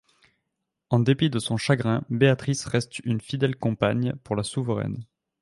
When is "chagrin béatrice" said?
1.57-2.65